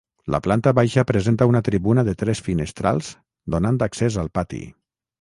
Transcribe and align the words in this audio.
La 0.35 0.37
planta 0.45 0.71
baixa 0.79 1.03
presenta 1.11 1.49
una 1.51 1.61
tribuna 1.69 2.05
de 2.09 2.17
tres 2.23 2.43
finestrals, 2.49 3.13
donant 3.57 3.81
accés 3.91 4.23
al 4.27 4.37
pati. 4.41 4.69